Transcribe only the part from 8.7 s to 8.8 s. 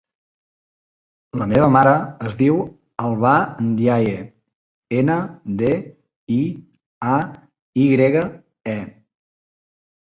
e.